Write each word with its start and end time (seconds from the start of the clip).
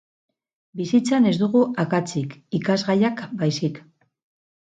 Bizitzan 0.79 1.27
ez 1.31 1.33
dugu 1.41 1.59
akatsik, 1.83 2.33
ikasgaiak 2.61 3.21
baizik. 3.43 3.81